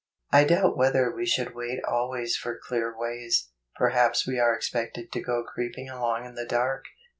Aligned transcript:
I 0.31 0.45
doubt 0.45 0.75
whether 0.75 1.13
we 1.15 1.27
should 1.27 1.53
wait 1.53 1.83
always 1.87 2.35
for 2.35 2.57
clear 2.57 2.91
ways; 2.97 3.49
perhaps 3.75 4.25
we 4.25 4.39
are 4.39 4.57
ex¬ 4.57 4.73
pected 4.73 5.11
to 5.11 5.21
go 5.21 5.43
creeping 5.43 5.89
along 5.91 6.25
in 6.25 6.33
the 6.33 6.43
dark. 6.47 6.85